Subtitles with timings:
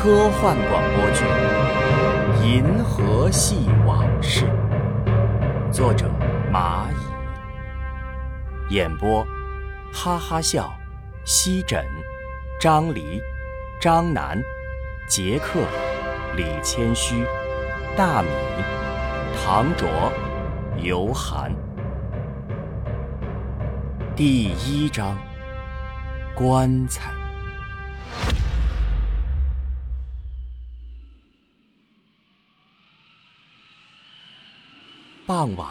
[0.00, 1.24] 科幻广播剧
[2.44, 4.46] 《银河系往事》，
[5.72, 6.08] 作者
[6.52, 6.84] 蚂
[8.70, 9.26] 蚁，演播
[9.92, 10.72] 哈哈笑、
[11.24, 11.84] 西枕、
[12.60, 13.20] 张黎、
[13.80, 14.40] 张楠、
[15.08, 15.58] 杰克、
[16.36, 17.26] 李谦虚、
[17.96, 18.28] 大米、
[19.34, 20.12] 唐卓、
[20.80, 21.52] 尤涵。
[24.14, 25.18] 第一章：
[26.36, 27.17] 棺材。
[35.38, 35.68] 傍晚，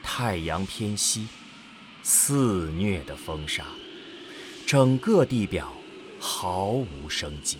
[0.00, 1.26] 太阳偏西，
[2.04, 3.64] 肆虐的风沙，
[4.64, 5.72] 整个地表
[6.20, 7.58] 毫无生机。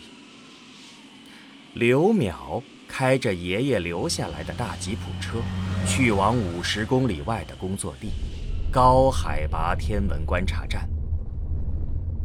[1.75, 5.39] 刘淼开着爷爷留下来的大吉普车，
[5.85, 8.11] 去往五十公里外的工作地。
[8.71, 10.89] 高海拔天文观察站。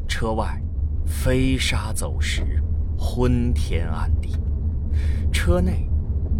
[0.07, 0.61] 车外
[1.07, 2.61] 飞沙走石，
[2.95, 4.29] 昏天暗地；
[5.33, 5.89] 车内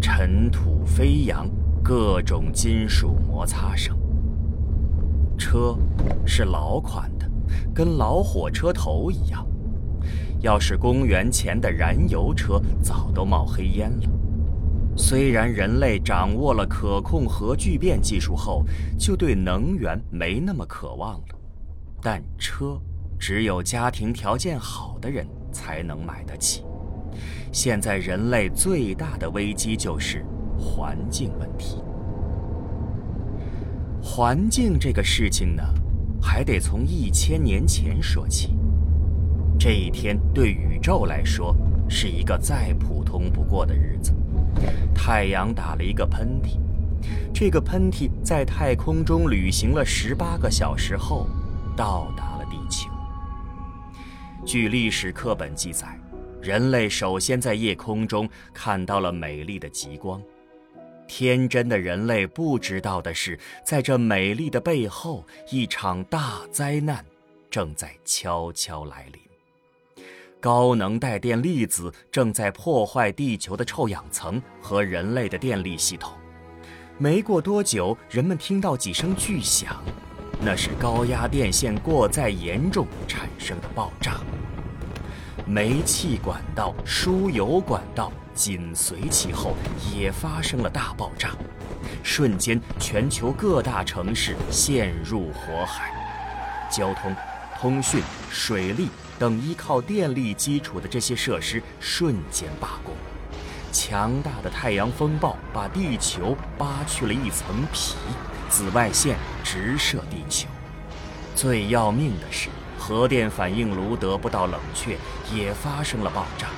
[0.00, 1.50] 尘土飞扬，
[1.82, 3.98] 各种金属摩擦声。
[5.36, 5.76] 车
[6.24, 7.28] 是老款的，
[7.74, 9.46] 跟老火车头一样。
[10.40, 14.08] 要是公元前的燃油车，早都冒黑烟了。
[14.96, 18.64] 虽然人类掌握了可控核聚变技术后，
[18.98, 21.38] 就对能源没那么渴望了，
[22.02, 22.78] 但车
[23.18, 26.64] 只有家庭条件好的人才能买得起。
[27.52, 30.24] 现在人类最大的危机就是
[30.62, 31.82] 环境问题。
[34.00, 35.62] 环境这个事情呢，
[36.22, 38.56] 还得从一千年前说起。
[39.58, 41.54] 这一天对宇宙来说
[41.88, 44.12] 是一个再普通不过的日子。
[44.94, 46.58] 太阳打了一个喷嚏，
[47.32, 51.26] 这个喷嚏在太空中旅行了十八个小时后，
[51.76, 52.90] 到达了地球。
[54.44, 55.98] 据历史课本记载，
[56.40, 60.20] 人类首先在夜空中看到了美丽的极光。
[61.06, 67.04] 天真的人类不知道的是，在这美丽的背后，一场大灾难
[67.50, 69.20] 正在悄悄来临。
[70.40, 76.12] 高能带电粒子正在破坏地球的臭氧层和人类的电力系统。
[76.98, 79.82] 没过多久，人们听到几声巨响，
[80.40, 84.20] 那是高压电线过载严重产生的爆炸。
[85.46, 89.56] 煤气管道、输油管道紧随其后，
[89.92, 91.30] 也发生了大爆炸。
[92.02, 95.92] 瞬间，全球各大城市陷入火海，
[96.70, 97.14] 交通、
[97.60, 98.88] 通讯、水利。
[99.18, 102.92] 等依靠电力基础的这些设施瞬间罢工，
[103.70, 107.94] 强大的太阳风暴把地球扒去了一层皮，
[108.48, 110.48] 紫外线直射地球。
[111.36, 112.48] 最要命的是，
[112.82, 114.98] 核电反应炉得不到冷却，
[115.32, 116.48] 也发生了爆炸，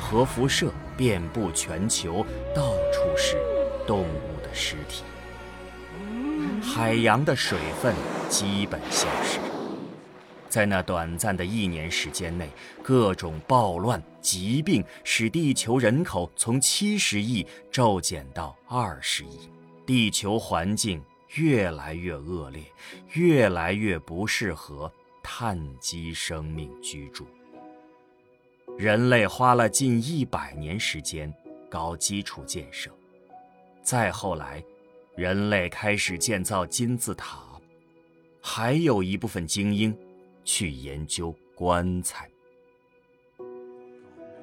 [0.00, 2.24] 核辐射遍布全球，
[2.54, 3.36] 到处是
[3.84, 5.02] 动物的尸体，
[6.62, 7.92] 海洋的水分
[8.28, 9.40] 基本消失。
[10.48, 12.48] 在那短暂的一年时间内，
[12.80, 19.50] 各种暴乱、疾病使地球人口从七十亿骤减到二十亿，
[19.84, 21.02] 地球环境
[21.34, 22.62] 越来越恶劣，
[23.14, 24.90] 越来越不适合
[25.24, 27.26] 碳基生命居住。
[28.78, 31.34] 人类花了近一百年时间
[31.68, 32.92] 搞基础建设，
[33.82, 34.62] 再后来，
[35.16, 37.60] 人类开始建造金字塔，
[38.40, 39.92] 还有一部分精英。
[40.46, 42.28] 去研究棺材。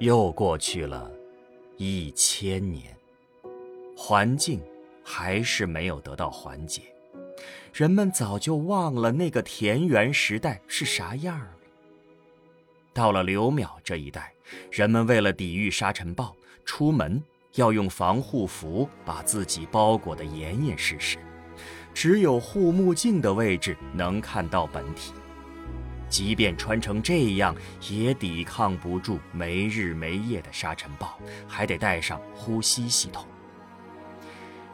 [0.00, 1.08] 又过去了
[1.76, 2.92] 一千年，
[3.96, 4.60] 环境
[5.04, 6.91] 还是没有得到缓解，
[7.72, 11.48] 人们早就忘了那个田园时代是啥样了。
[12.92, 14.30] 到了刘淼这一代，
[14.70, 17.22] 人们为了抵御沙尘暴，出门
[17.54, 21.16] 要用防护服把自己包裹得严严实实，
[21.94, 25.14] 只有护目镜的位置能看到本体。
[26.10, 27.56] 即便穿成这样，
[27.88, 31.18] 也抵抗不住没日没夜的沙尘暴，
[31.48, 33.26] 还得带上呼吸系统。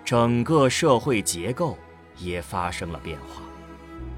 [0.04, 1.78] 整个社会结构
[2.18, 3.42] 也发生了变化，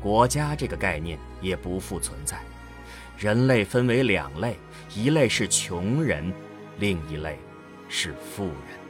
[0.01, 2.41] 国家这个概念也不复存在，
[3.19, 4.57] 人类分为两类：
[4.95, 6.33] 一类是穷人，
[6.79, 7.39] 另一类
[7.89, 8.81] 是富人。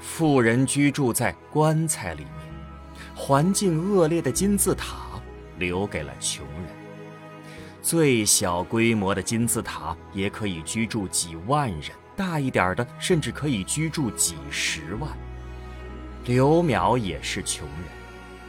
[0.00, 2.32] 富人居住在棺材里面，
[3.14, 5.20] 环境恶劣的金字塔
[5.58, 6.66] 留给了穷人。
[7.80, 15.16] 最小规模的金字塔也可以居住几万人，大一点的甚至可以居住几十万。
[16.24, 17.88] 刘淼也是穷人，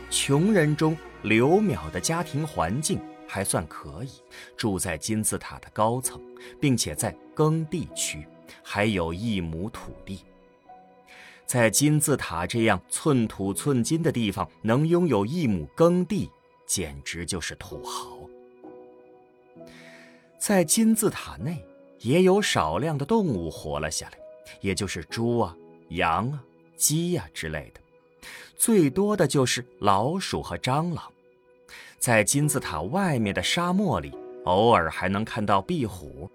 [0.10, 4.10] 穷人中刘淼的家庭环境还算可以，
[4.58, 6.22] 住在金字塔的高层，
[6.60, 8.28] 并且在耕地区，
[8.62, 10.26] 还有一亩土地。
[11.46, 16.30] 在金字塔这样寸土寸金的地方，能拥有一亩耕地，
[16.68, 18.20] 简直就是土豪。
[20.38, 21.66] 在金字塔内，
[22.00, 24.18] 也有少量的动物活了下来，
[24.62, 25.56] 也就是猪啊、
[25.90, 26.44] 羊啊、
[26.80, 27.82] 鸡呀之类的。
[28.58, 31.04] 最多的就是老鼠和蟑螂，
[32.00, 34.12] 在金字塔外面的沙漠里，
[34.46, 36.30] 偶尔还能看到壁虎。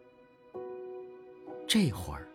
[1.67, 2.27] 这会儿，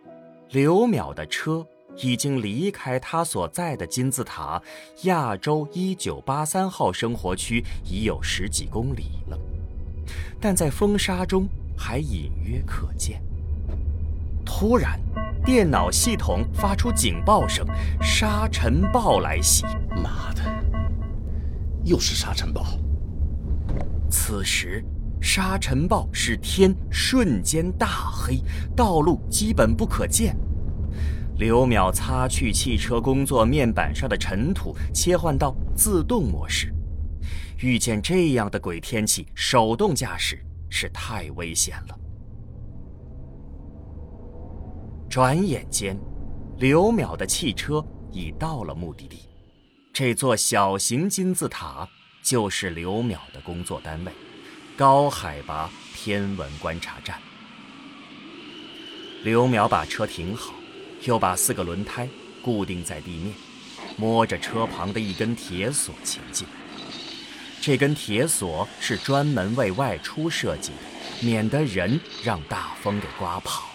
[0.49, 1.65] 刘淼的车
[1.97, 4.61] 已经离开他所在的金字塔
[5.03, 9.39] 亚洲一九八三号生活区已有十几公里了，
[10.41, 11.47] 但在风沙中
[11.77, 13.21] 还隐约可见。
[14.45, 14.99] 突然。
[15.51, 17.65] 电脑系统发出警报声，
[17.99, 19.65] 沙尘暴来袭！
[19.95, 20.43] 妈的，
[21.83, 22.63] 又是沙尘暴！
[24.11, 24.85] 此时，
[25.19, 28.43] 沙尘暴使天瞬间大黑，
[28.75, 30.37] 道路基本不可见。
[31.39, 36.71] 刘淼擦去汽车工作面板上的尘土，切换到自动模式。
[37.57, 41.99] 遇见这样的鬼天气，手动驾驶是太危险了。
[45.09, 45.99] 转眼间，
[46.59, 49.21] 刘淼的汽车已到了目的地。
[49.91, 51.89] 这座小型金字塔
[52.21, 54.11] 就是刘淼的工作单位——
[54.77, 57.19] 高海拔天文观察站。
[59.23, 60.53] 刘淼把车停好，
[61.03, 62.07] 又把四个轮胎
[62.43, 63.33] 固定在地面，
[63.97, 66.47] 摸着车旁的一根铁索前进。
[67.59, 73.68] 这根铁索是专门为外出设计的，免得人让大风给刮跑。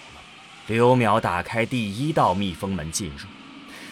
[0.67, 3.29] 刘淼打开第一道密封门进入，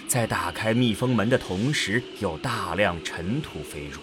[0.08, 4.00] 在打开密封门的同时，有大量尘土飞入。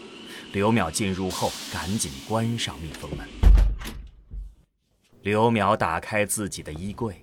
[0.54, 3.28] 刘淼进入后，赶紧关上密封门。
[5.24, 7.20] 刘淼打开自己的衣柜，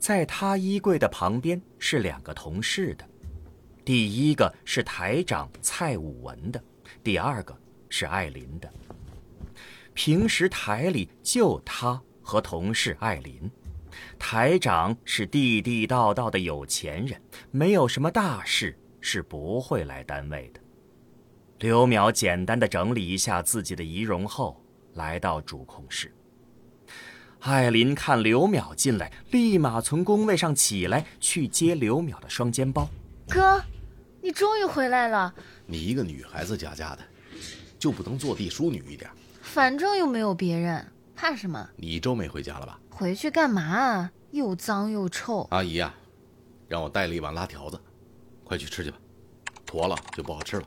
[0.00, 3.08] 在他衣柜的旁边是两个同事的，
[3.84, 6.60] 第一个是台长蔡武文的，
[7.04, 7.56] 第二个
[7.88, 8.68] 是艾琳的。
[9.94, 13.48] 平时台里就他和同事艾琳。
[14.18, 20.60] 台长是地地道道的有钱人，没有什么大事是不会来单位的。
[21.58, 24.60] 刘淼简单的整理一下自己的仪容后，
[24.94, 26.12] 来到主控室。
[27.40, 32.88] 艾琳看刘淼进来，立马从工位上起来，去接刘淼的双肩包。
[33.28, 33.60] 哥，
[34.20, 35.34] 你终于回来了。
[35.66, 37.02] 你一个女孩子家家的，
[37.78, 39.10] 就不能坐地淑女一点？
[39.40, 40.86] 反正又没有别人，
[41.16, 41.68] 怕什么？
[41.76, 42.78] 你周没回家了吧？
[43.02, 44.12] 回去干嘛？
[44.30, 45.48] 又脏又臭。
[45.50, 45.92] 阿姨呀，
[46.68, 47.76] 让我带了一碗拉条子，
[48.44, 48.96] 快去吃去吧，
[49.66, 50.66] 坨了就不好吃了。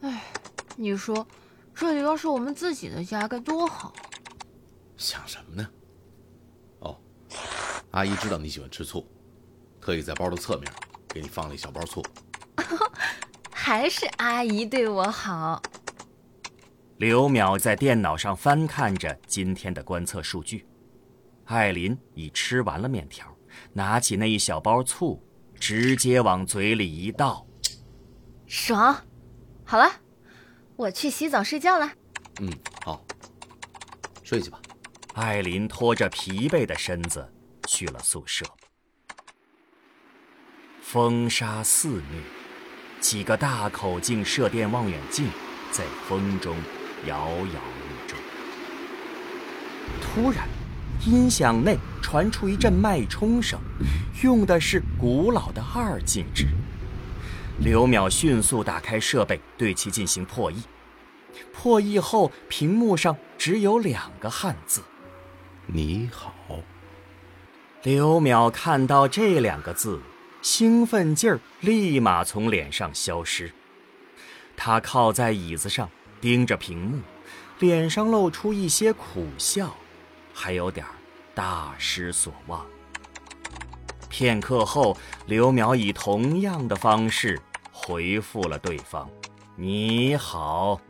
[0.00, 0.24] 哎，
[0.74, 1.24] 你说，
[1.72, 3.92] 这里要是我们自己的家该多好。
[4.96, 5.68] 想什么呢？
[6.80, 6.98] 哦，
[7.92, 9.06] 阿姨知道你喜欢吃醋，
[9.80, 10.72] 特意在包的侧面
[11.06, 12.04] 给你放了一小包醋。
[13.54, 15.62] 还是阿姨对我好。
[17.02, 20.64] 刘淼在电脑上翻看着今天的观测数据，
[21.46, 23.26] 艾琳已吃完了面条，
[23.72, 25.20] 拿起那一小包醋，
[25.58, 27.44] 直接往嘴里一倒，
[28.46, 28.96] 爽。
[29.64, 29.90] 好了，
[30.76, 31.90] 我去洗澡睡觉了。
[32.38, 32.48] 嗯，
[32.84, 33.04] 好，
[34.22, 34.62] 睡去吧。
[35.14, 37.28] 艾琳拖着疲惫的身子
[37.66, 38.46] 去了宿舍。
[40.80, 42.22] 风沙肆虐，
[43.00, 45.26] 几个大口径射电望远镜
[45.72, 46.56] 在风中。
[47.06, 48.16] 摇摇欲坠。
[50.00, 50.48] 突然，
[51.04, 53.58] 音响内传出一阵脉冲声，
[54.22, 56.46] 用的是古老的二进制。
[57.58, 60.62] 刘淼迅速打开设备，对其进行破译。
[61.52, 64.82] 破译后，屏幕上只有两个汉字
[65.66, 66.34] ：“你好。”
[67.82, 70.00] 刘淼看到这两个字，
[70.40, 73.52] 兴奋劲儿立马从脸上消失。
[74.56, 75.90] 他靠在椅子上。
[76.22, 77.00] 盯着屏幕，
[77.58, 79.74] 脸上露出一些苦笑，
[80.32, 80.86] 还有点
[81.34, 82.64] 大失所望。
[84.08, 87.40] 片刻后，刘淼以同样的方式
[87.72, 89.10] 回复了对方
[89.56, 90.80] ：“你好。”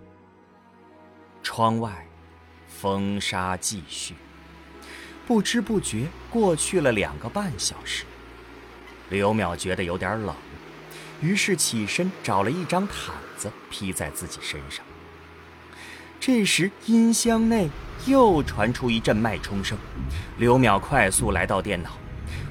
[1.42, 2.06] 窗外，
[2.68, 4.14] 风沙继续。
[5.26, 8.04] 不知不觉过去了两个半小时，
[9.08, 10.36] 刘淼觉得有点冷，
[11.22, 14.84] 于是起身找了一张毯子披在自己身上。
[16.25, 17.69] 这时，音箱内
[18.07, 19.76] 又传出一阵脉冲声。
[20.38, 21.91] 刘淼快速来到电脑，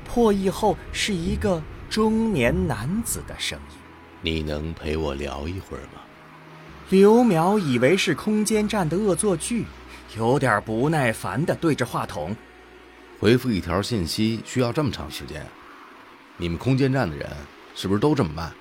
[0.05, 3.77] 破译后是一个中年男子的声音
[4.19, 6.01] ：“你能陪我聊一会儿吗？”
[6.91, 9.65] 刘淼以为是空间站的恶作剧，
[10.17, 12.35] 有点不耐烦地对着话筒
[13.21, 15.47] ：“回复一条信息需要这么长时间？
[16.35, 17.25] 你们空间站的人
[17.73, 18.51] 是不是都这么慢？”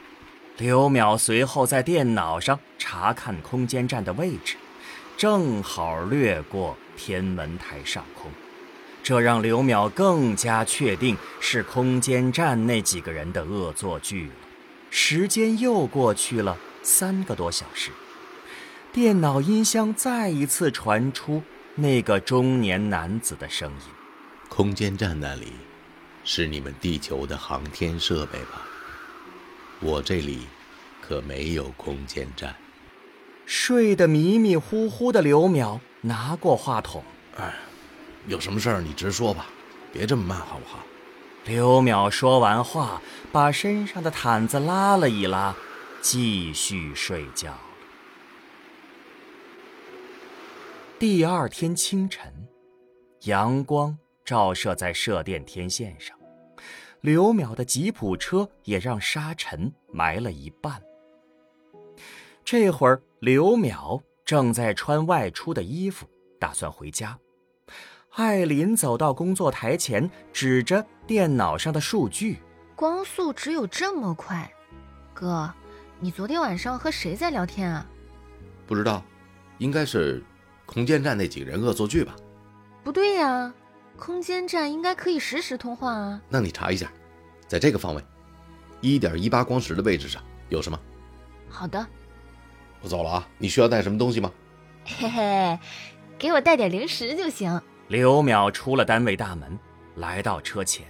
[0.59, 4.55] 刘淼随后在电脑上查看空间站的位置，
[5.21, 8.33] 正好掠过天文台上空，
[9.03, 14.33] 这让刘淼更加确定是空间站那几个人的恶作剧了。
[14.89, 17.91] 时间又过去了三个多小时。
[18.95, 21.43] 电脑音箱再一次传出
[21.75, 23.93] 那个中年男子的声音
[24.49, 25.53] ：“空间站那里，
[26.25, 28.63] 是你们地球的航天设备吧？
[29.81, 30.47] 我这里
[31.03, 32.57] 可没有空间站。”
[33.51, 37.03] 睡得迷迷糊糊的刘淼拿过话筒
[37.37, 37.53] ：“哎，
[38.29, 39.49] 有什么事儿你直说吧，
[39.93, 40.79] 别这么慢好不好？”
[41.47, 43.03] 刘淼说完话，
[43.33, 45.53] 把身上的毯子拉了一拉，
[46.01, 47.59] 继续睡觉。
[51.01, 52.33] 第二天清晨，
[53.23, 56.17] 阳光照射在射电天线上，
[57.01, 60.81] 刘淼的吉普车也让沙尘埋了一半。
[62.45, 66.09] 这会儿，刘淼正在穿外出的衣服，
[66.39, 67.19] 打算回家。
[68.15, 72.39] 艾琳走到工作台前，指着电脑上的数据
[72.75, 74.51] ：“光速只有这么快，
[75.13, 75.53] 哥，
[75.99, 77.87] 你昨天晚上和谁在聊天啊
[78.67, 79.05] ？”“不知道，
[79.59, 80.23] 应该是……”
[80.65, 82.17] 空间站那几个人恶作剧吧？
[82.83, 83.53] 不对呀，
[83.99, 86.23] 空间站应该可以实时通话啊。
[86.31, 86.91] 那你查一下，
[87.47, 88.03] 在这个方位，
[88.81, 90.81] 一点一八光时的位置上有什么？
[91.51, 91.85] 好的，
[92.83, 93.29] 我走了啊。
[93.39, 94.31] 你需要带什么东西吗？
[94.85, 95.59] 嘿嘿，
[96.19, 97.61] 给我带点零食就行。
[97.89, 99.59] 刘淼出了单位大门，
[99.97, 100.87] 来到车前，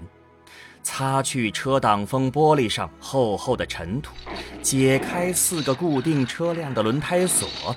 [0.82, 4.14] 擦去车挡风玻璃上厚厚的尘土，
[4.62, 7.74] 解开四个固定车辆的轮胎锁，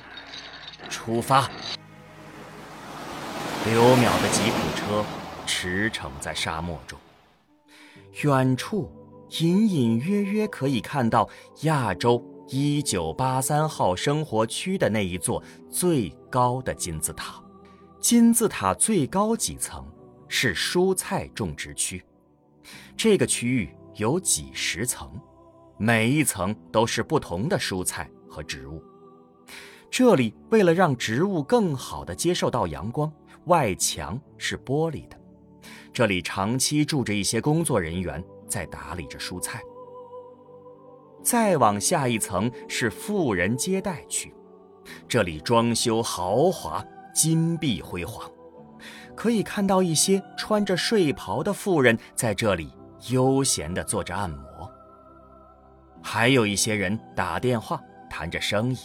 [0.90, 1.50] 出发。
[3.66, 5.06] 刘淼的吉普车
[5.46, 7.00] 驰骋在沙漠中，
[8.24, 8.92] 远处
[9.40, 11.30] 隐隐约约可以看到
[11.62, 17.42] 亚洲一九八三号生活区的那一座最高的金字塔。
[18.00, 19.86] 金字塔最高几层
[20.28, 22.04] 是蔬菜种植区，
[22.98, 25.10] 这个区域有几十层，
[25.78, 28.84] 每一层都是不同的蔬菜和植物。
[29.90, 33.12] 这里为了让植物更好的接受到阳光。
[33.46, 35.20] 外墙是玻璃的，
[35.92, 39.62] 这里长期住着一些工作人员，在打理着蔬菜。
[41.24, 44.34] 再往下一层是富人接待区，
[45.08, 48.30] 这里装修豪华，金碧辉煌，
[49.16, 52.72] 可以看到一些穿着睡袍的富人在这里
[53.10, 54.70] 悠闲地做着按摩，
[56.04, 58.78] 还有一些人打电话谈着生意。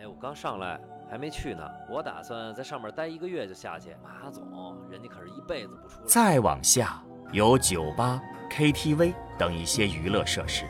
[0.00, 0.80] 哎，我刚上来。
[1.10, 3.94] 还没去呢，我打算在上面待一个月就下去。
[4.02, 4.42] 马总，
[4.90, 6.06] 人家可是一辈子不出来。
[6.06, 8.18] 再往下有酒吧、
[8.50, 10.64] KTV 等一些娱乐设施，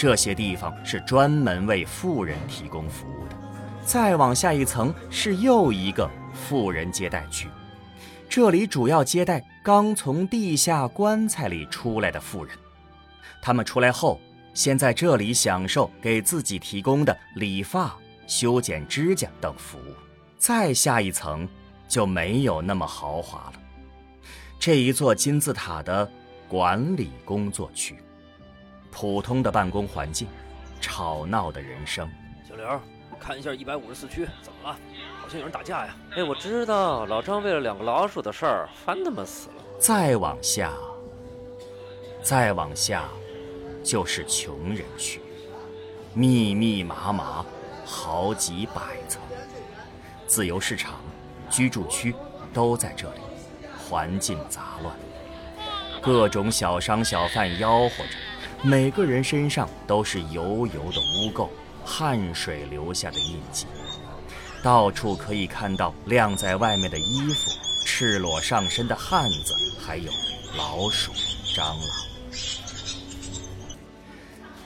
[0.00, 3.36] 这些地方是专门为富人提供服务的。
[3.84, 7.48] 再往下一层是又一个富人接待区，
[8.26, 12.56] 这里主要接待刚从地下棺材里出来的富人，
[13.42, 14.18] 他们出来后
[14.54, 17.94] 先在这里享受给自己提供的理发。
[18.26, 19.94] 修剪指甲等服务，
[20.38, 21.46] 再下一层
[21.86, 23.52] 就没有那么豪华了。
[24.58, 26.10] 这一座金字塔的
[26.48, 27.96] 管理工作区，
[28.90, 30.28] 普通的办公环境，
[30.80, 32.08] 吵闹的人声。
[32.48, 32.80] 小刘，
[33.18, 34.78] 看一下一百五十四区，怎么了？
[35.20, 35.96] 好像有人打架呀！
[36.16, 39.62] 哎，我知道老张为了两个老鼠的事儿烦他妈死了。
[39.78, 40.72] 再往下，
[42.22, 43.08] 再往下，
[43.84, 45.20] 就是穷人区，
[46.14, 47.44] 密密麻麻。
[47.92, 49.20] 好几百层，
[50.24, 51.00] 自由市场、
[51.50, 52.14] 居住区
[52.52, 53.20] 都在这里，
[53.76, 54.94] 环境杂乱，
[56.00, 58.10] 各种小商小贩吆喝着，
[58.62, 61.48] 每个人身上都是油油的污垢，
[61.84, 63.66] 汗水留下的印记，
[64.62, 67.50] 到处可以看到晾在外面的衣服、
[67.86, 70.12] 赤裸上身的汉子，还有
[70.58, 71.10] 老鼠、
[71.54, 71.80] 蟑螂。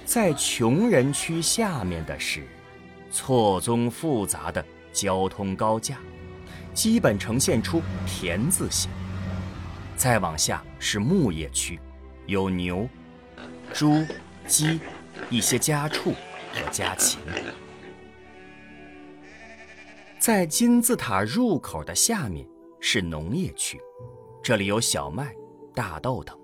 [0.05, 2.47] 在穷人区下面的是。
[3.17, 5.99] 错综复杂的交通高架，
[6.75, 8.91] 基本呈现出田字形。
[9.97, 11.79] 再往下是牧业区，
[12.27, 12.89] 有牛、
[13.73, 14.05] 猪、
[14.47, 14.81] 鸡，
[15.31, 16.13] 一些家畜
[16.53, 17.21] 和家禽。
[20.19, 22.47] 在金字塔入口的下面
[22.81, 23.81] 是农业区，
[24.43, 25.35] 这里有小麦、
[25.75, 26.39] 大豆等。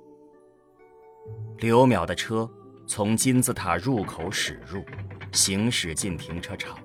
[1.58, 2.50] 刘淼的车
[2.86, 4.84] 从金字塔入口驶入。
[5.32, 6.76] 行驶进停车场，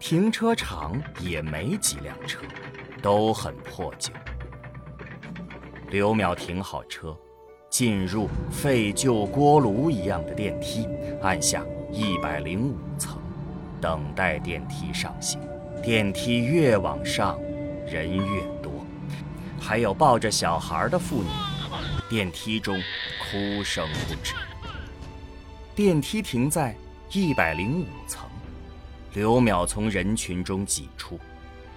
[0.00, 2.40] 停车场也没几辆车，
[3.00, 4.12] 都很破旧。
[5.88, 7.16] 刘淼停好车，
[7.72, 10.86] 进入废旧锅炉一样的电梯，
[11.22, 13.16] 按下一百零五层，
[13.80, 15.40] 等待电梯上行。
[15.82, 17.40] 电梯越往上，
[17.86, 18.70] 人越多，
[19.58, 21.30] 还有抱着小孩的妇女。
[22.10, 22.78] 电梯中
[23.18, 24.34] 哭声不止。
[25.74, 26.76] 电梯停在
[27.10, 28.28] 一百零五层，
[29.14, 31.18] 刘淼从人群中挤出，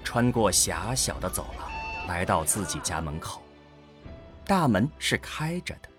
[0.04, 1.70] 穿过狭小的走廊，
[2.10, 3.42] 来到自己家门口。
[4.46, 5.90] 大门是开着的。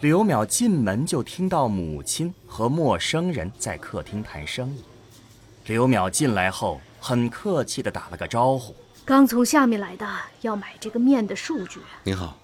[0.00, 4.84] 刘淼进门就听到母亲和陌生人在客厅谈生意。
[5.66, 8.74] 刘淼进来后，很客气地打了个招呼
[9.04, 10.06] ：“刚从下面来的，
[10.42, 12.38] 要买这个面的数据。”您好，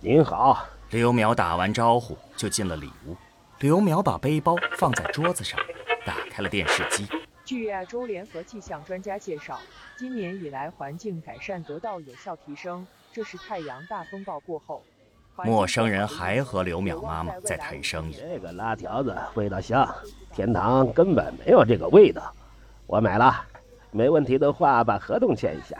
[0.00, 0.66] 您好。
[0.90, 3.16] 刘淼打完招呼就进了里屋。
[3.60, 5.58] 刘淼把背包放在桌子上，
[6.04, 7.06] 打开了电视机。
[7.44, 9.58] 据亚洲联合气象专家介绍，
[9.96, 14.82] 今年以来环境改善得到有效提升，这是太阳大风暴过后。
[15.44, 18.14] 陌生人还和刘淼妈妈在谈生意。
[18.14, 19.88] 这个辣条子味道香，
[20.32, 22.34] 天堂根本没有这个味道。
[22.86, 23.44] 我买了，
[23.92, 25.76] 没问题的话把合同签一下，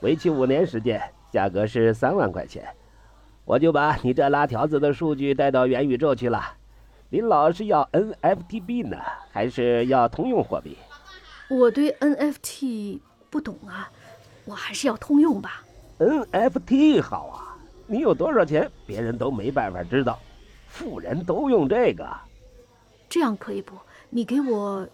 [0.00, 2.68] 为期五年时间，价格是三万块钱。
[3.46, 6.56] 我就把你这拉条子的数据带到元宇宙去了。
[7.08, 8.98] 您老是要 NFT 币呢，
[9.32, 10.76] 还是要通用货币？
[11.48, 13.90] 我对 NFT 不懂啊，
[14.44, 15.64] 我还是要通用吧。
[15.98, 20.18] NFT 好啊，你有多少钱，别人都没办法知道，
[20.68, 22.08] 富人都用这个。
[23.08, 23.74] 这样可以不？
[24.10, 24.86] 你给我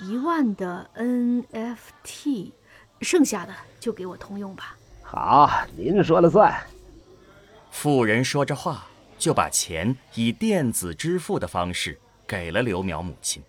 [0.00, 2.52] 一万的 NFT，
[3.00, 4.76] 剩下的就给我通用吧。
[5.02, 6.54] 好，您说了算。
[7.70, 8.86] 富人说着话，
[9.18, 13.42] 就把钱以电子支付的方式给了刘淼母亲。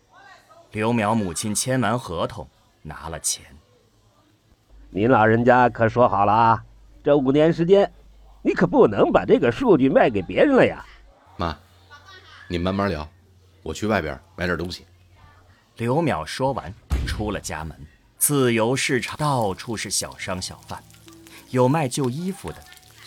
[0.72, 2.48] 刘淼母亲签完合同，
[2.82, 3.44] 拿了钱。
[4.90, 6.64] 您老人家可说好了啊，
[7.04, 7.92] 这五年时间，
[8.42, 10.86] 你可不能把这个数据卖给别人了呀。
[11.38, 11.58] 妈，
[12.48, 13.08] 你慢慢聊，
[13.64, 14.86] 我去外边买点东西。
[15.78, 16.74] 刘淼说完，
[17.08, 17.76] 出了家门。
[18.18, 20.84] 自由市场到处是小商小贩，
[21.50, 22.58] 有卖旧衣服的。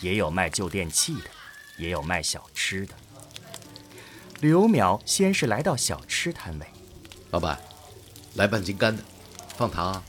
[0.01, 1.29] 也有卖旧电器的，
[1.77, 2.93] 也有卖小吃的。
[4.41, 6.65] 刘淼先是来到小吃摊位，
[7.31, 7.57] 老板，
[8.35, 9.01] 来半斤干的，
[9.55, 10.03] 放糖啊。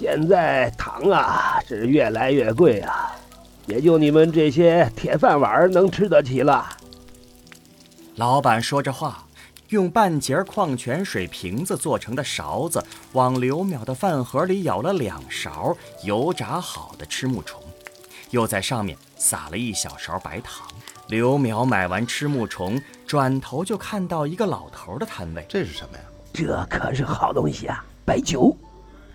[0.00, 3.14] 现在糖啊是越来越贵啊，
[3.66, 6.66] 也就你们这些铁饭碗能吃得起了。
[8.14, 9.22] 老板说着话，
[9.68, 12.82] 用半截矿泉水瓶子做成的勺子，
[13.12, 17.62] 往刘淼的饭盒里舀了两勺油炸好的赤木虫，
[18.30, 18.96] 又在上面。
[19.16, 20.66] 撒了一小勺白糖。
[21.08, 25.44] 刘淼买完吃木虫，转头就看到一个老头的摊位。
[25.46, 26.04] 这是什么呀？
[26.32, 28.56] 这可是好东西啊，白酒，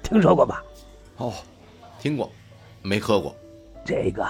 [0.03, 0.61] 听说过吧？
[1.17, 1.33] 哦，
[1.99, 2.31] 听过，
[2.81, 3.35] 没喝过。
[3.85, 4.25] 这个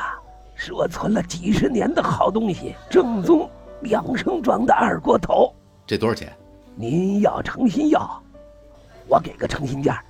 [0.56, 3.50] 是我存了几十年的好东西，正宗
[3.82, 5.54] 两升装的二锅头。
[5.88, 6.36] 这多少钱？
[6.76, 8.22] 您要诚心要，
[9.08, 10.04] 我给个诚心价，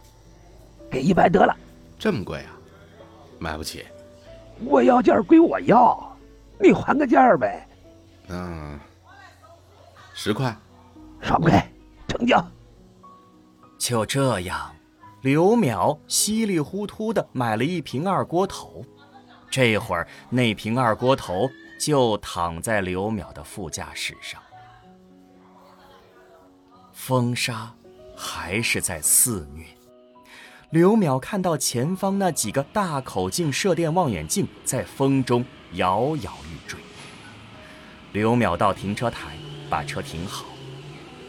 [0.90, 1.56] 给一百得了。
[2.00, 2.58] 这么贵啊？
[3.40, 3.86] 买不起。
[4.66, 6.18] 我要价归我要，
[6.60, 7.68] 你还个价呗。
[8.30, 8.80] 嗯，
[10.14, 10.56] 十块，
[11.22, 11.70] 爽快，
[12.08, 12.44] 成交。
[13.78, 14.75] 就这样，
[15.26, 18.86] 刘淼稀里糊涂的买了一瓶二锅头。
[19.50, 24.40] 这会儿，那瓶二锅头就躺在刘淼的副驾驶上。
[26.94, 27.74] 风沙
[28.16, 29.66] 还是在肆虐。
[30.70, 36.80] 刘淼看到前方那几个大口径射电望远镜在风中摇摇欲坠。
[38.12, 39.36] 刘淼到停车台
[39.72, 40.46] 把车停好，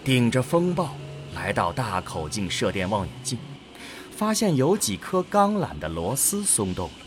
[0.04, 0.90] 顶着风暴
[1.34, 3.38] 来到大口径射电望远镜，
[4.16, 7.06] 发现有几颗钢缆的螺丝松动了。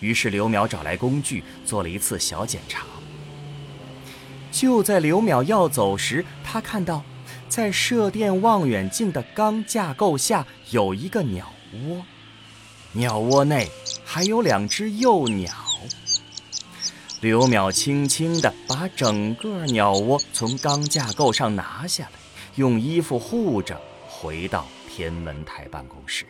[0.00, 2.84] 于是刘淼找来工具做了一次小检查。
[4.50, 7.02] 就在刘淼要走时，他看到，
[7.48, 11.50] 在射电望远镜的钢架构下有一个鸟。
[11.86, 12.04] 窝，
[12.92, 13.70] 鸟窝内
[14.04, 15.50] 还有两只幼鸟。
[17.22, 22.18] 刘淼轻轻地把整个鸟窝从钢架构上拿下来，
[22.56, 26.26] 用衣服护着，回到天文台办公室。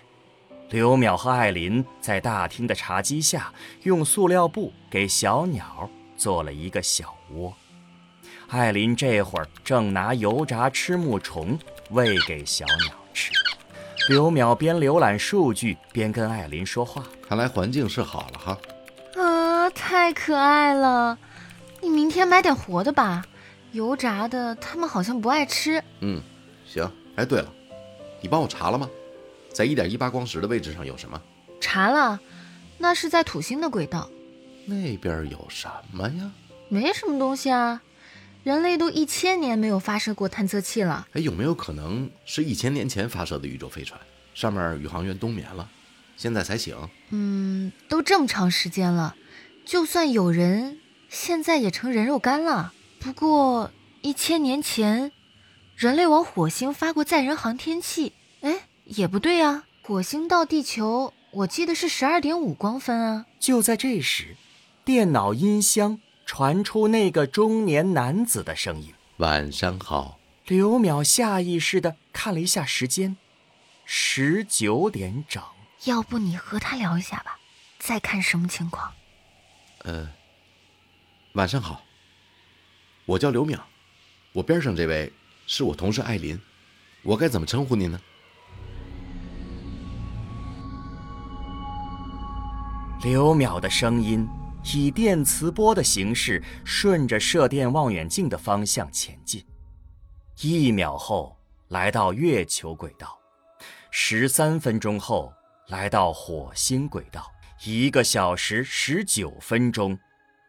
[0.73, 7.53] 刘淼和艾琳在大厅的茶几下，用塑料布给小鸟做了一个小窝。
[8.49, 11.59] 艾琳这会儿正拿油炸吃木虫
[11.91, 13.31] 喂给小鸟吃。
[14.09, 17.05] 刘淼边浏览数据边跟艾琳说话。
[17.29, 18.59] 看来环境是好了哈。
[19.23, 21.19] 啊，太可爱了！
[21.83, 23.23] 你明天买点活的吧，
[23.73, 25.85] 油炸的他们好像不爱吃。
[26.01, 26.19] 嗯，
[26.65, 26.91] 行。
[27.17, 27.53] 哎，对了，
[28.23, 28.89] 你帮我查了吗？
[29.53, 31.21] 在一点一八光时的位置上有什么？
[31.61, 32.21] 查了，
[32.79, 34.11] 那是在土星的轨道。
[34.65, 36.33] 那边有什么呀？
[36.69, 37.83] 没什么东西啊，
[38.45, 41.07] 人类都一千年没有发射过探测器了。
[41.13, 44.01] 哎，有没有可能是一千年前发射的宇宙飞船？
[44.35, 45.69] 上面宇航员冬眠了，
[46.17, 46.77] 现在才醒？
[47.11, 49.15] 嗯，都这么长时间了，
[49.67, 52.73] 就算有人，现在也成人肉干了。
[52.99, 55.13] 不过一千年前，
[55.77, 58.15] 人类往火星发过载人航天器。
[58.41, 63.27] 哎，也不对啊，火星到地球，我记得是十二点五光分啊。
[63.39, 64.37] 就在这时，
[64.85, 73.17] 电脑音箱传出那个中年男子的声音：“晚上好。”刘淼下意识的看了一下时间。
[73.85, 75.43] 十九点整，
[75.85, 77.39] 要不你和他聊一下吧，
[77.79, 78.93] 再看什么情况。
[79.79, 80.11] 呃，
[81.33, 81.83] 晚上好，
[83.07, 83.59] 我叫刘淼，
[84.33, 85.13] 我边上这位
[85.47, 86.41] 是我同事艾琳，
[87.03, 88.01] 我该怎么称呼您呢？
[93.03, 94.29] 刘淼的声音
[94.73, 99.45] 以电磁波的形式顺着射电望远镜的方向前进，
[100.41, 101.37] 一秒后
[101.69, 103.19] 来到月球轨道。
[103.91, 105.33] 十三分钟后，
[105.67, 107.23] 来到火星轨道；
[107.65, 109.99] 一个小时十九分钟，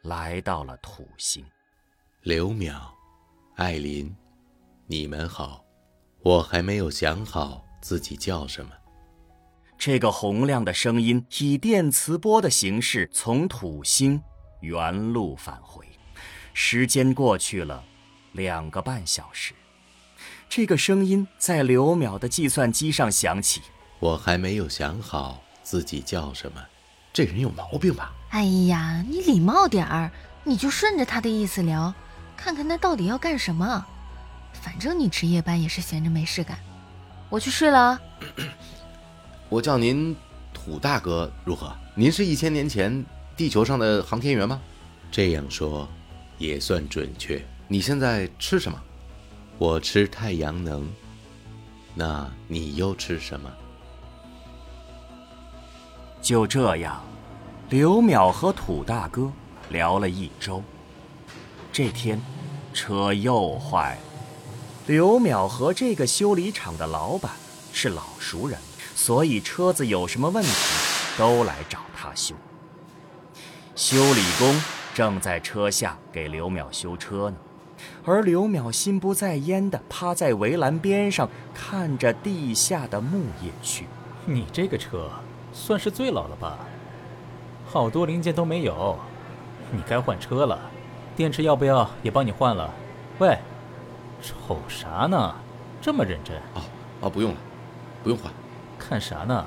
[0.03, 1.43] 来到了土星。
[2.21, 2.79] 刘淼，
[3.55, 4.15] 艾琳，
[4.85, 5.65] 你们好，
[6.21, 8.71] 我还没有想好自己叫什么。
[9.85, 14.21] 这个洪亮的声音以电磁波的形式从土星
[14.61, 15.85] 原路返回，
[16.53, 17.83] 时间过去了
[18.31, 19.53] 两个半小时。
[20.47, 23.61] 这个声音在刘淼的计算机上响起。
[23.99, 26.63] 我还没有想好自己叫什么，
[27.11, 28.13] 这人有毛病吧？
[28.29, 30.09] 哎呀，你礼貌点儿，
[30.45, 31.93] 你就顺着他的意思聊，
[32.37, 33.85] 看看他到底要干什么。
[34.53, 36.57] 反正你值夜班也是闲着没事干，
[37.29, 37.99] 我去睡了。
[39.53, 40.15] 我叫您
[40.51, 41.71] 土大哥如何？
[41.93, 43.05] 您是一千年前
[43.37, 44.59] 地球上的航天员吗？
[45.11, 45.87] 这样说
[46.39, 47.39] 也算准确。
[47.67, 48.81] 你现在吃什么？
[49.59, 50.89] 我吃太阳能，
[51.93, 53.47] 那你又吃什么？
[56.19, 57.03] 就这样，
[57.69, 59.31] 刘淼和土大哥
[59.69, 60.63] 聊了一周。
[61.71, 62.19] 这天，
[62.73, 64.01] 车又坏了。
[64.87, 67.31] 刘淼和这个修理厂的老板
[67.71, 68.57] 是老熟人，
[68.95, 70.51] 所以车子有什么问题
[71.17, 72.35] 都来找他修。
[73.75, 74.61] 修理工
[74.93, 77.35] 正在车下给刘淼修车呢。
[78.05, 83.85] 而刘淼心不在焉地趴在围栏边上，看着地下的木叶区。
[84.25, 85.09] 你这个车
[85.51, 86.57] 算是最老了吧？
[87.65, 88.97] 好多零件都没有，
[89.71, 90.59] 你该换车了。
[91.15, 92.71] 电池要不要也帮你换了？
[93.19, 93.37] 喂，
[94.21, 95.35] 瞅啥呢？
[95.81, 96.37] 这么认真？
[96.53, 96.61] 哦
[97.01, 97.37] 哦，不用了，
[98.03, 98.31] 不用换。
[98.93, 99.43] 看啥呢？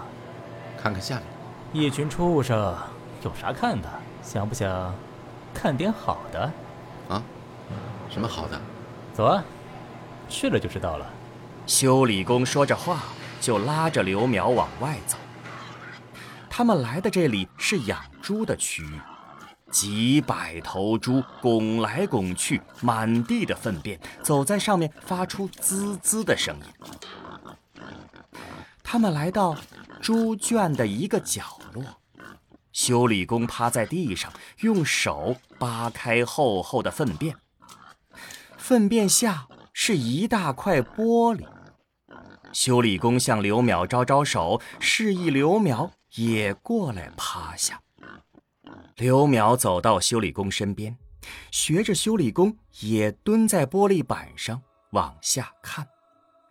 [0.77, 1.25] 看看下面。
[1.73, 2.77] 一群畜生，
[3.23, 3.89] 有啥看的？
[4.21, 4.93] 想不想
[5.55, 6.53] 看点好的？
[7.09, 7.23] 啊？
[8.11, 8.61] 什么好的？
[9.15, 9.45] 走啊，
[10.29, 11.07] 去了就知道了。
[11.65, 13.05] 修理工说着话，
[13.41, 15.17] 就拉着刘淼往外走。
[16.51, 19.01] 他们来的这里是养猪的区域，
[19.71, 26.65] 几百头猪拱来拱去，满地的粪便，走在上面发出滋滋的声音。
[28.89, 29.57] 他们来到
[30.01, 31.43] 猪圈的一个角
[31.75, 31.83] 落，
[32.73, 37.37] 修理工趴在地上，用手扒开厚厚的粪便。
[38.57, 41.45] 粪便下是一大块玻璃，
[42.53, 47.81] 修理工向刘淼招招手，示意刘淼也过来趴下。
[48.95, 50.97] 刘淼走到修理工身边，
[51.51, 55.85] 学着修理工也蹲在玻璃板上往下看。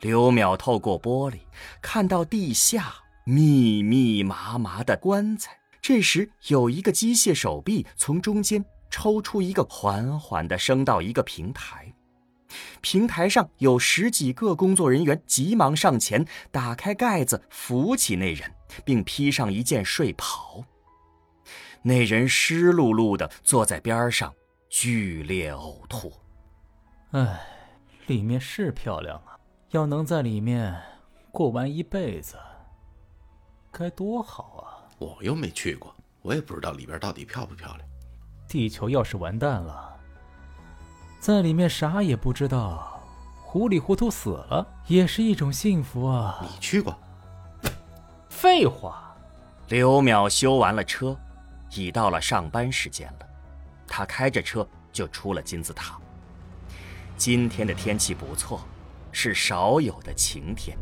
[0.01, 1.39] 刘淼透过玻璃
[1.81, 2.93] 看到地下
[3.25, 5.57] 密密麻麻的棺材。
[5.81, 11.93] 这时，有一个机械手臂从中间抽出一个，缓缓地升到一个平台。
[12.81, 18.51] 平台上有十几个工作人员，急忙上前打开盖子，扶起那人，
[18.83, 20.63] 并披上一件睡袍。
[21.81, 24.33] 那人湿漉漉的坐在边上，
[24.69, 26.13] 剧烈呕吐。
[27.11, 27.39] 唉，
[28.07, 29.34] 里面是漂亮啊，
[29.75, 30.73] 要能在里面
[31.33, 32.37] 过完一辈子，
[33.73, 34.87] 该多好啊！
[34.97, 37.85] 我又没去过，我也不知道里边到底漂不漂亮。
[38.47, 39.93] 地球要是完蛋了。
[41.19, 43.01] 在里面啥也不知道，
[43.43, 46.39] 糊里糊涂死了也是一种幸福啊！
[46.41, 46.97] 你去过？
[48.29, 49.13] 废话。
[49.67, 51.17] 刘淼修完了车，
[51.71, 53.27] 已到了上班时间了。
[53.85, 55.99] 他开着车就出了金字塔。
[57.17, 58.61] 今天的天气不错，
[59.17, 60.77] 是少有的晴天。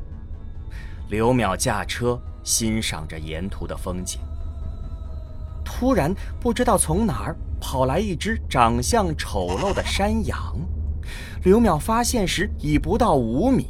[1.10, 4.20] 刘淼驾车欣赏着沿途的风景。
[5.64, 10.60] 突然，不知道从哪儿跑来一只长相丑陋的山羊。
[11.44, 13.68] 刘淼发现时已不到五米，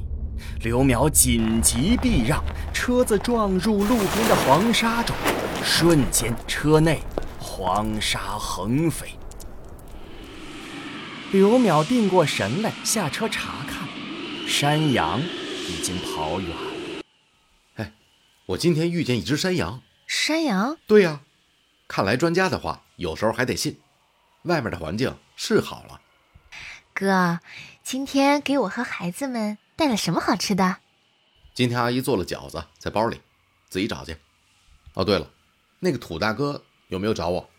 [0.62, 5.14] 刘淼紧急避让，车子撞入路边的黄沙中，
[5.62, 7.02] 瞬间车内
[7.38, 9.10] 黄沙横飞。
[11.34, 13.73] 刘淼定过神来，下车查看，
[14.48, 17.04] 山羊已经跑远了。
[17.76, 17.94] 哎，
[18.46, 19.82] 我今天遇见一只山羊。
[20.08, 20.78] 山羊？
[20.88, 21.22] 对呀。
[21.88, 23.80] 看来专家的话，有时候还得信。
[24.44, 26.02] 外面的环境是好了。
[26.94, 27.40] 哥，
[27.84, 30.78] 今天给我和孩子们带了什么好吃的？
[31.54, 33.22] 今天阿姨做了饺子，在包里，
[33.70, 34.18] 自己找去。
[34.94, 35.30] 哦，对了，
[35.80, 37.50] 那个土大哥有没有找我？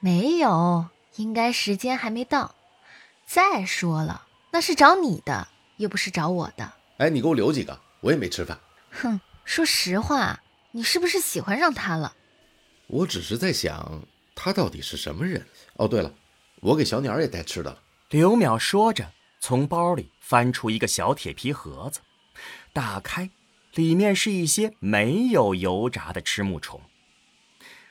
[0.00, 2.54] 没有，应该时间还没到。
[3.26, 6.72] 再说了，那是找你的，又不是找我的。
[6.98, 8.58] 哎，你给我留几个，我也没吃饭。
[8.90, 10.40] 哼，说实话，
[10.72, 12.14] 你是不是喜欢上他了？
[12.86, 14.02] 我只是在想，
[14.34, 15.46] 他到底是什么人？
[15.74, 16.12] 哦，对了，
[16.60, 17.78] 我给小鸟也带吃的了。
[18.10, 22.00] 刘淼说着，从包里翻出一个小铁皮盒子，
[22.72, 23.30] 打开，
[23.74, 26.80] 里面是一些没有油炸的吃木虫。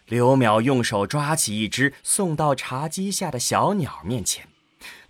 [0.05, 4.47] 刘淼用手抓起一只，送到茶几下的小鸟面前，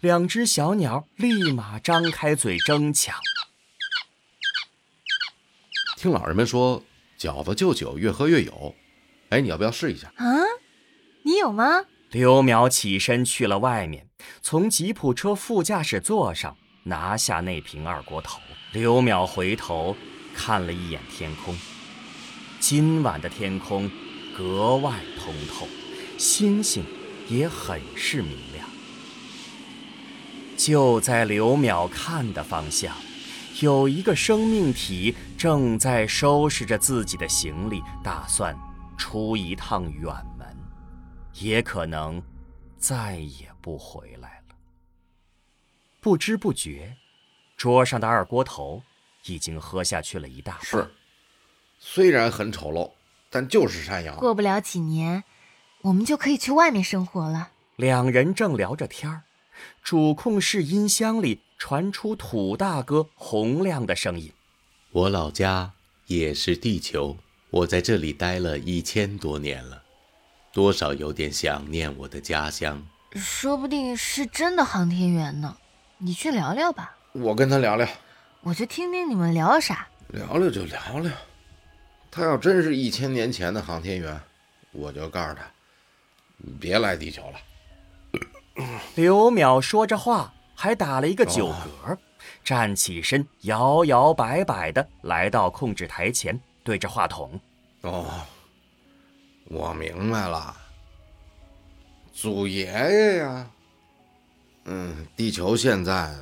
[0.01, 3.15] 两只小鸟立马张开嘴争抢。
[5.95, 6.83] 听老人们说，
[7.19, 8.75] 饺子就酒，越喝越有。
[9.29, 10.25] 哎，你要不要试一下啊？
[11.23, 11.85] 你有吗？
[12.09, 14.07] 刘淼起身去了外面，
[14.41, 18.41] 从吉普车副驾驶座上拿下那瓶二锅头。
[18.71, 19.95] 刘淼回头
[20.35, 21.55] 看了一眼天空，
[22.59, 23.87] 今晚的天空
[24.35, 25.67] 格外通透，
[26.17, 26.83] 星星
[27.29, 28.67] 也很是明亮。
[30.63, 32.95] 就在刘淼看的方向，
[33.62, 38.56] 有一个生命体正在收拾着自己的行李，打算。
[38.95, 40.47] 出一趟远门，
[41.34, 42.21] 也可能
[42.78, 44.56] 再也不回来了。
[46.00, 46.95] 不知不觉，
[47.58, 48.84] 桌上的二锅头
[49.26, 50.63] 已经喝下去了一大半。
[50.63, 50.91] 是，
[51.80, 52.91] 虽然很丑陋，
[53.32, 54.15] 但就是山羊。
[54.17, 55.24] 过不了几年，
[55.82, 57.50] 我们就可以去外面生活了。
[57.78, 59.24] 两人正聊着天儿，
[59.84, 64.32] 主控室音箱里传出土大哥洪亮的声音
[64.91, 65.74] ：“我老家
[66.08, 67.17] 也是地球。”
[67.52, 69.84] 我在这里待了一千多年了，
[70.54, 72.82] 多少有点想念我的家乡。
[73.15, 75.58] 说不定是真的航天员呢，
[75.97, 76.95] 你去聊聊吧。
[77.12, 77.86] 我跟他聊聊，
[78.39, 79.86] 我就听听你们聊啥。
[80.08, 81.12] 聊聊就聊聊，
[82.10, 84.17] 他要真是一千年前的航天员，
[84.71, 85.41] 我就告诉他，
[86.58, 87.39] 别来地球了。
[88.95, 91.47] 刘淼说着话，还打了一个酒
[91.86, 91.97] 嗝，
[92.43, 96.39] 站起身，摇摇摆摆的来到控制台前。
[96.63, 97.39] 对着话筒，
[97.82, 98.06] 哦，
[99.45, 100.56] 我明白了，
[102.13, 103.50] 祖爷爷呀，
[104.65, 106.15] 嗯，地球现在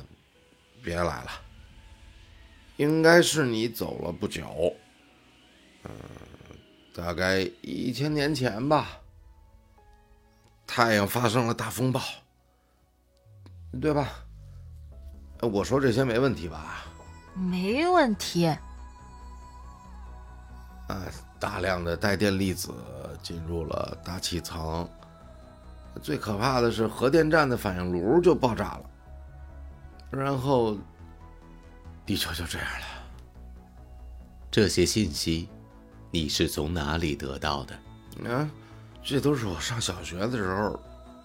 [0.82, 1.30] 别来了，
[2.78, 4.74] 应该是你走了不久，
[5.84, 5.90] 嗯，
[6.94, 8.98] 大概一千年前吧，
[10.66, 12.00] 太阳发生了大风暴，
[13.78, 14.08] 对吧？
[15.40, 16.84] 我说这些没问题吧？
[17.34, 18.54] 没问题。
[21.38, 22.70] 大量的带电粒子
[23.22, 24.86] 进入了大气层，
[26.02, 28.82] 最可怕的是核电站的反应炉就爆炸了，
[30.10, 30.76] 然后
[32.04, 32.86] 地球就这样了。
[34.50, 35.48] 这些信息
[36.10, 37.74] 你是从哪里得到的？
[38.28, 38.46] 啊，
[39.02, 40.78] 这都是我上小学的时候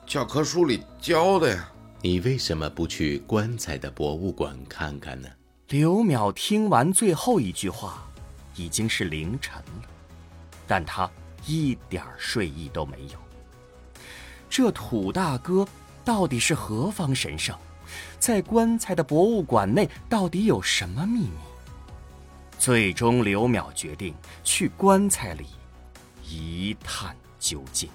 [0.05, 1.69] 教科书里教的呀。
[2.01, 5.29] 你为什么不去棺材的博物馆看看呢？
[5.69, 8.01] 刘淼听完最后一句话。
[8.57, 9.89] 已经是凌晨了，
[10.65, 11.11] 但他
[11.45, 13.19] 一点睡意都没有。
[14.49, 15.67] 这土大哥
[16.05, 17.53] 到底是何方神圣？
[18.17, 21.31] 在棺材的博物馆内到底有什么秘密？
[22.57, 25.47] 最终，刘淼决定去棺材里
[26.23, 27.89] 一探究竟。